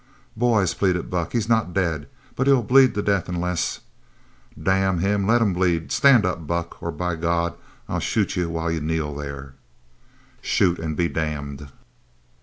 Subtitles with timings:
[0.35, 3.81] "Boys!" pleaded Buck, "he's not dead, but he'll bleed to death unless"
[4.63, 5.91] "Damn him, let him bleed.
[5.91, 7.53] Stand up, Buck, or by God
[7.87, 9.53] I'll shoot you while you kneel there!"
[10.41, 11.69] "_Shoot and be damned!